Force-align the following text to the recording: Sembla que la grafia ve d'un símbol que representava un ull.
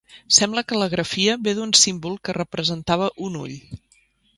Sembla 0.37 0.63
que 0.71 0.79
la 0.83 0.87
grafia 0.93 1.37
ve 1.49 1.55
d'un 1.59 1.75
símbol 1.83 2.19
que 2.27 2.39
representava 2.41 3.15
un 3.29 3.43
ull. 3.47 3.59